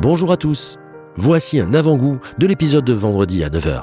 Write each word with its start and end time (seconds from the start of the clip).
Bonjour 0.00 0.32
à 0.32 0.38
tous. 0.38 0.78
Voici 1.16 1.60
un 1.60 1.74
avant-goût 1.74 2.18
de 2.38 2.46
l'épisode 2.46 2.84
de 2.84 2.94
vendredi 2.94 3.44
à 3.44 3.50
9h. 3.50 3.82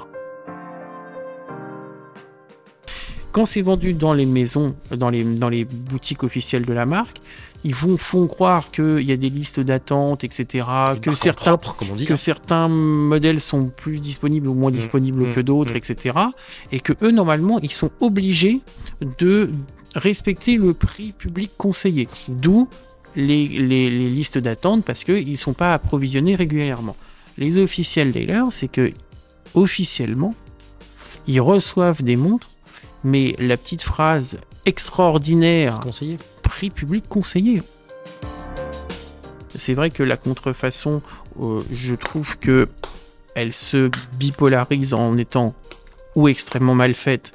Quand 3.32 3.46
c'est 3.46 3.62
vendu 3.62 3.94
dans 3.94 4.14
les 4.14 4.26
maisons, 4.26 4.76
dans 4.90 5.12
les, 5.12 5.24
dans 5.24 5.50
les 5.50 5.66
boutiques 5.66 6.24
officielles 6.24 6.66
de 6.66 6.74
la 6.74 6.88
marque, 6.88 7.22
ils 7.64 7.76
vont, 7.76 7.96
font 7.96 8.26
croire 8.26 8.72
qu'il 8.72 9.02
y 9.02 9.12
a 9.12 9.18
des 9.18 9.30
listes 9.30 9.60
d'attente, 9.60 10.24
etc. 10.24 10.66
Que 11.00 11.14
certains, 11.14 11.58
propres, 11.58 11.76
comme 11.76 11.92
on 11.92 11.96
dit. 11.96 12.06
que 12.06 12.14
hein. 12.14 12.18
certains 12.18 12.68
modèles 12.68 13.40
sont 13.40 13.68
plus 13.68 14.00
disponibles 14.02 14.48
ou 14.48 14.56
moins 14.56 14.72
Mm, 14.72 14.76
disponibles 14.76 15.28
mm, 15.28 15.34
que 15.34 15.42
d'autres, 15.42 15.74
mm. 15.74 15.78
etc. 15.78 16.18
Et 16.72 16.80
que 16.80 16.94
eux, 17.04 17.12
normalement, 17.12 17.60
ils 17.60 17.72
sont 17.72 17.92
obligés 18.00 18.62
de 19.20 19.52
respecter 19.96 20.58
le 20.58 20.74
prix 20.74 21.12
public 21.12 21.52
conseillé. 21.58 22.10
D'où 22.28 22.68
les, 23.28 23.48
les- 23.48 23.90
les 23.90 24.10
listes 24.10 24.38
d'attente 24.38 24.84
parce 24.86 25.04
qu'ils 25.04 25.32
ne 25.32 25.36
sont 25.36 25.54
pas 25.54 25.74
approvisionnés 25.74 26.36
régulièrement. 26.36 26.96
Les 27.38 27.58
officiels 27.58 28.12
dealers, 28.12 28.52
c'est 28.52 28.68
que 28.68 28.92
officiellement, 29.54 30.34
ils 31.28 31.42
reçoivent 31.42 32.04
des 32.04 32.16
montres, 32.16 32.50
mais 33.04 33.36
la 33.40 33.58
petite 33.58 33.82
phrase 33.84 34.40
extraordinaire 34.66 35.80
Conseiller. 35.80 36.18
prix 36.44 36.70
public 36.70 37.06
conseillé. 37.08 37.62
C'est 39.56 39.74
vrai 39.74 39.90
que 39.90 40.04
la 40.04 40.18
contrefaçon, 40.18 41.02
euh, 41.42 41.62
je 41.72 41.96
trouve 41.96 42.38
que 42.40 42.68
elle 43.36 43.54
se 43.54 43.90
bipolarise 44.18 44.94
en 44.94 45.18
étant 45.18 45.54
ou 46.16 46.28
extrêmement 46.28 46.76
mal 46.76 46.94
faite 46.94 47.34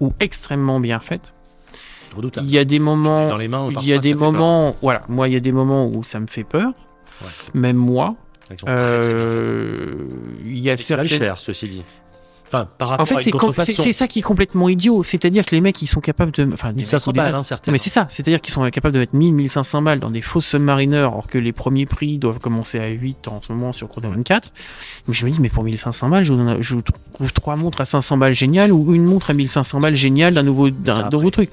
ou 0.00 0.12
extrêmement 0.20 0.80
bien 0.80 1.00
faite. 1.00 1.32
Redoutable. 2.16 2.46
Il 2.46 2.52
y 2.52 2.58
a 2.58 2.64
des 2.64 2.78
moments, 2.78 3.28
Dans 3.28 3.36
les 3.36 3.48
mains, 3.48 3.68
il 3.80 3.86
y 3.86 3.92
a 3.92 3.98
des 3.98 4.14
moments, 4.14 4.74
voilà, 4.82 5.02
moi 5.08 5.28
il 5.28 5.34
y 5.34 5.36
a 5.36 5.40
des 5.40 5.52
moments 5.52 5.86
où 5.86 6.02
ça 6.04 6.20
me 6.20 6.26
fait 6.26 6.44
peur, 6.44 6.72
Ouais. 7.22 7.28
même 7.54 7.76
moi. 7.76 8.14
Euh, 8.66 9.94
Il 10.46 10.58
y 10.58 10.70
a 10.70 10.76
certaines... 10.76 11.06
cher, 11.08 11.36
ceci 11.36 11.68
dit. 11.68 11.82
Enfin, 12.46 12.66
par 12.78 12.98
En 12.98 13.04
fait, 13.04 13.16
c'est 13.76 13.92
ça 13.92 14.08
qui 14.08 14.20
est 14.20 14.22
complètement 14.22 14.70
idiot. 14.70 15.02
C'est-à-dire 15.02 15.44
que 15.44 15.54
les 15.54 15.60
mecs, 15.60 15.82
ils 15.82 15.86
sont 15.86 16.00
capables 16.00 16.32
de. 16.32 16.48
Enfin, 16.50 16.68
les 16.68 16.76
mecs, 16.76 16.76
1500 16.78 17.10
ils 17.12 17.16
balles, 17.16 17.34
hein, 17.34 17.42
certains. 17.42 17.70
Non, 17.70 17.72
mais 17.72 17.78
c'est 17.78 17.90
ça, 17.90 18.06
c'est-à-dire 18.08 18.40
qu'ils 18.40 18.54
sont 18.54 18.64
capables 18.70 18.94
de 18.94 19.00
mettre 19.00 19.14
1000, 19.14 19.34
1500 19.34 19.82
balles 19.82 20.00
dans 20.00 20.10
des 20.10 20.22
fausses 20.22 20.46
Submariner, 20.46 20.96
alors 20.96 21.26
que 21.26 21.36
les 21.36 21.52
premiers 21.52 21.84
prix 21.84 22.18
doivent 22.18 22.38
commencer 22.38 22.78
à 22.78 22.88
8 22.88 23.28
en 23.28 23.42
ce 23.42 23.52
moment 23.52 23.72
sur 23.72 23.86
Chrono 23.88 24.08
24. 24.10 24.50
Mais 25.08 25.12
je 25.14 25.26
me 25.26 25.30
dis, 25.30 25.42
mais 25.42 25.50
pour 25.50 25.62
1500 25.62 26.08
balles, 26.08 26.24
je, 26.24 26.32
vous 26.32 26.38
donne- 26.42 26.62
je 26.62 26.74
vous 26.74 26.80
trouve 27.12 27.32
trois 27.34 27.56
montres 27.56 27.82
à 27.82 27.84
500 27.84 28.16
balles 28.16 28.32
géniales 28.34 28.72
ou 28.72 28.94
une 28.94 29.04
montre 29.04 29.28
à 29.28 29.34
1500 29.34 29.80
balles 29.80 29.94
géniale 29.96 30.32
d'un 30.32 30.42
nouveau, 30.42 30.70
d'un 30.70 31.10
nouveau 31.10 31.30
truc. 31.30 31.50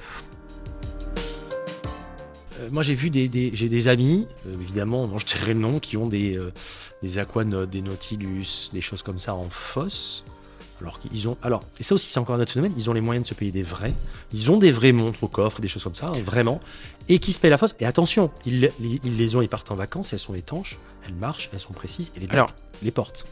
Euh, 2.66 2.70
moi, 2.70 2.82
j'ai 2.82 2.94
vu 2.94 3.10
des, 3.10 3.28
des- 3.28 3.50
j'ai 3.54 3.68
des 3.68 3.88
amis, 3.88 4.26
euh, 4.46 4.54
évidemment, 4.60 5.06
dont 5.06 5.18
je 5.18 5.26
dirais 5.26 5.54
le 5.54 5.60
nom, 5.60 5.78
qui 5.80 5.96
ont 5.96 6.06
des, 6.06 6.36
euh, 6.36 6.52
des 7.02 7.18
Aquanotes, 7.18 7.70
des 7.70 7.82
Nautilus, 7.82 8.70
des 8.72 8.80
choses 8.80 9.02
comme 9.02 9.18
ça 9.18 9.34
en 9.34 9.48
fosse. 9.50 10.24
Alors 10.82 10.98
qu'ils 10.98 11.26
ont. 11.26 11.38
Alors, 11.42 11.62
et 11.80 11.82
ça 11.82 11.94
aussi, 11.94 12.10
c'est 12.10 12.18
encore 12.20 12.34
un 12.36 12.40
autre 12.40 12.52
phénomène. 12.52 12.74
Ils 12.76 12.90
ont 12.90 12.92
les 12.92 13.00
moyens 13.00 13.24
de 13.24 13.28
se 13.28 13.32
payer 13.34 13.50
des 13.50 13.62
vrais. 13.62 13.94
Ils 14.34 14.50
ont 14.50 14.58
des 14.58 14.70
vraies 14.70 14.92
montres 14.92 15.24
au 15.24 15.28
coffre, 15.28 15.62
des 15.62 15.68
choses 15.68 15.82
comme 15.82 15.94
ça, 15.94 16.06
hein, 16.06 16.20
vraiment. 16.22 16.60
Et 17.08 17.18
qui 17.18 17.32
se 17.32 17.40
payent 17.40 17.48
la 17.50 17.56
fosse. 17.56 17.74
Et 17.80 17.86
attention, 17.86 18.30
ils, 18.44 18.60
les- 18.60 18.72
ils 19.02 19.16
les 19.16 19.36
ont, 19.36 19.40
ils 19.42 19.48
partent 19.48 19.70
en 19.70 19.74
vacances, 19.74 20.12
elles 20.12 20.18
sont 20.18 20.34
étanches, 20.34 20.78
elles 21.06 21.14
marchent, 21.14 21.48
elles 21.54 21.60
sont 21.60 21.72
précises, 21.72 22.12
et 22.14 22.20
les, 22.20 22.26
Alors, 22.28 22.50
les 22.82 22.90
portes. 22.90 23.26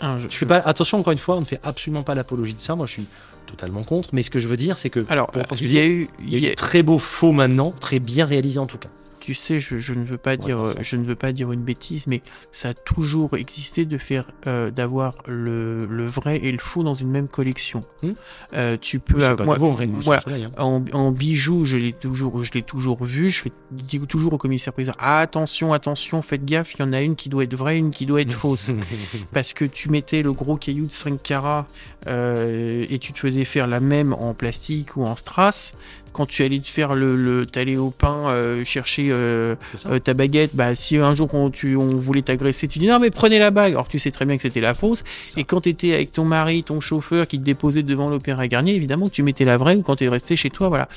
hein, 0.00 0.18
je- 0.18 0.28
Je 0.30 0.36
fais 0.38 0.46
pas. 0.46 0.56
Attention, 0.56 0.98
encore 0.98 1.12
une 1.12 1.18
fois, 1.18 1.36
on 1.36 1.40
ne 1.40 1.44
fait 1.44 1.60
absolument 1.64 2.02
pas 2.02 2.14
l'apologie 2.14 2.54
de 2.54 2.60
ça. 2.60 2.74
Moi, 2.76 2.86
je 2.86 2.92
suis 2.92 3.06
totalement 3.46 3.84
contre. 3.84 4.10
Mais 4.12 4.22
ce 4.22 4.30
que 4.30 4.38
je 4.38 4.48
veux 4.48 4.56
dire, 4.56 4.78
c'est 4.78 4.90
que. 4.90 5.04
Alors, 5.08 5.30
ce 5.54 5.64
il 5.64 5.72
y 5.72 5.78
a 5.78 5.86
eu, 5.86 6.08
il 6.20 6.38
y 6.38 6.46
a 6.46 6.52
eu 6.52 6.54
très 6.54 6.82
beaux 6.82 6.98
faux 6.98 7.32
maintenant, 7.32 7.72
très 7.72 7.98
bien 7.98 8.26
réalisés 8.26 8.58
en 8.58 8.66
tout 8.66 8.78
cas. 8.78 8.88
Tu 9.26 9.34
sais, 9.34 9.58
je, 9.58 9.78
je 9.78 9.92
ne 9.92 10.04
veux 10.04 10.18
pas 10.18 10.36
dire, 10.36 10.58
faire 10.58 10.68
ça. 10.68 10.78
euh, 10.78 10.82
je 10.84 10.94
ne 10.96 11.04
veux 11.04 11.16
pas 11.16 11.32
dire 11.32 11.50
une 11.50 11.62
bêtise, 11.62 12.06
mais 12.06 12.22
ça 12.52 12.68
a 12.68 12.74
toujours 12.74 13.36
existé 13.36 13.84
de 13.84 13.98
faire, 13.98 14.30
euh, 14.46 14.70
d'avoir 14.70 15.16
le, 15.26 15.84
le 15.86 16.06
vrai 16.06 16.36
et 16.44 16.52
le 16.52 16.58
faux 16.58 16.84
dans 16.84 16.94
une 16.94 17.10
même 17.10 17.26
collection. 17.26 17.84
Hmm. 18.04 18.12
Euh, 18.54 18.76
tu 18.80 19.00
peux, 19.00 19.24
avoir- 19.24 19.44
moi, 19.44 19.56
nouveau, 19.58 19.74
Rainbow 19.74 19.98
voilà. 20.00 20.20
Soleil, 20.20 20.44
hein. 20.44 20.52
en, 20.58 20.84
en 20.92 21.10
bijoux, 21.10 21.64
je 21.64 21.76
l'ai 21.76 21.92
toujours, 21.92 22.44
je 22.44 22.52
l'ai 22.52 22.62
toujours 22.62 23.02
vu. 23.02 23.30
Je 23.30 23.42
fais 23.42 23.52
dis 23.72 23.98
toujours 24.06 24.34
au 24.34 24.38
commissaire 24.38 24.72
ah, 24.98 25.18
attention, 25.18 25.72
attention, 25.72 26.22
faites 26.22 26.44
gaffe. 26.44 26.74
Il 26.74 26.80
y 26.80 26.82
en 26.84 26.92
a 26.92 27.00
une 27.00 27.16
qui 27.16 27.28
doit 27.28 27.42
être 27.42 27.56
vraie, 27.56 27.78
une 27.78 27.90
qui 27.90 28.06
doit 28.06 28.20
être 28.20 28.32
fausse, 28.38 28.72
parce 29.32 29.54
que 29.54 29.64
tu 29.64 29.88
mettais 29.88 30.22
le 30.22 30.32
gros 30.32 30.56
caillou 30.56 30.86
de 30.86 30.92
5 30.92 31.20
carats 31.20 31.66
euh, 32.06 32.86
et 32.88 33.00
tu 33.00 33.12
te 33.12 33.18
faisais 33.18 33.44
faire 33.44 33.66
la 33.66 33.80
même 33.80 34.12
en 34.12 34.34
plastique 34.34 34.96
ou 34.96 35.04
en 35.04 35.16
strass. 35.16 35.74
Quand 36.16 36.24
tu 36.24 36.42
allais 36.44 36.60
te 36.60 36.68
faire 36.68 36.94
le, 36.94 37.14
le 37.14 37.44
t'allais 37.44 37.76
au 37.76 37.90
pain 37.90 38.28
euh, 38.28 38.64
chercher 38.64 39.08
euh, 39.10 39.54
euh, 39.84 39.98
ta 39.98 40.14
baguette, 40.14 40.52
bah 40.54 40.74
si 40.74 40.96
un 40.96 41.14
jour 41.14 41.28
on, 41.34 41.50
tu, 41.50 41.76
on 41.76 41.88
voulait 41.88 42.22
t'agresser, 42.22 42.68
tu 42.68 42.78
dis 42.78 42.86
non 42.86 42.98
mais 42.98 43.10
prenez 43.10 43.38
la 43.38 43.50
bague. 43.50 43.74
Alors 43.74 43.86
tu 43.86 43.98
sais 43.98 44.10
très 44.10 44.24
bien 44.24 44.36
que 44.36 44.42
c'était 44.42 44.62
la 44.62 44.72
fausse. 44.72 45.04
Et 45.36 45.44
quand 45.44 45.60
tu 45.60 45.68
étais 45.68 45.92
avec 45.92 46.12
ton 46.12 46.24
mari, 46.24 46.62
ton 46.62 46.80
chauffeur 46.80 47.26
qui 47.26 47.38
te 47.38 47.44
déposait 47.44 47.82
devant 47.82 48.08
l'Opéra 48.08 48.48
Garnier, 48.48 48.74
évidemment 48.74 49.10
que 49.10 49.14
tu 49.14 49.22
mettais 49.22 49.44
la 49.44 49.58
vraie 49.58 49.76
ou 49.76 49.82
quand 49.82 49.96
tu 49.96 50.04
es 50.04 50.08
resté 50.08 50.36
chez 50.36 50.48
toi, 50.48 50.70
voilà. 50.70 50.88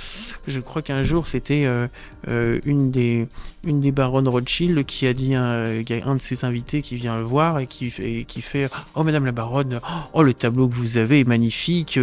Je 0.48 0.62
crois 0.62 0.82
qu'un 0.82 1.04
jour 1.04 1.28
c'était 1.28 1.66
euh, 1.66 2.60
une 2.64 2.90
des 2.90 3.28
une 3.66 3.82
des 3.82 3.92
baronnes 3.92 4.30
Rothschild 4.30 4.86
qui 4.86 5.06
a 5.06 5.14
dit 5.14 5.36
un, 5.36 5.84
un 6.06 6.16
de 6.16 6.22
ses 6.22 6.46
invités 6.46 6.82
qui 6.82 6.96
vient 6.96 7.18
le 7.18 7.24
voir 7.24 7.60
et 7.60 7.68
qui 7.68 7.90
fait, 7.90 8.20
et 8.20 8.24
qui 8.24 8.42
fait 8.42 8.70
oh 8.96 9.04
madame 9.04 9.26
la 9.26 9.34
baronne, 9.34 9.82
oh 10.14 10.24
le 10.24 10.34
tableau 10.34 10.70
que 10.70 10.76
vous 10.76 10.96
avez 10.96 11.20
est 11.20 11.28
magnifique. 11.28 12.00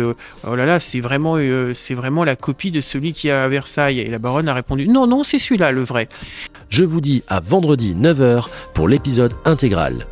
Oh 0.46 0.54
là 0.54 0.66
là, 0.66 0.80
c'est 0.80 1.00
vraiment 1.00 1.38
c'est 1.72 1.94
vraiment 1.94 2.22
la 2.22 2.36
copie 2.36 2.70
de 2.70 2.82
celui 2.82 3.05
qui 3.12 3.30
a 3.30 3.44
à 3.44 3.48
Versailles. 3.48 4.00
Et 4.00 4.10
la 4.10 4.18
baronne 4.18 4.48
a 4.48 4.54
répondu 4.54 4.88
non 4.88 5.06
non 5.06 5.24
c'est 5.24 5.38
celui-là 5.38 5.72
le 5.72 5.82
vrai. 5.82 6.08
Je 6.68 6.84
vous 6.84 7.00
dis 7.00 7.22
à 7.28 7.40
vendredi 7.40 7.94
9h 7.94 8.48
pour 8.74 8.88
l'épisode 8.88 9.32
intégral. 9.44 10.06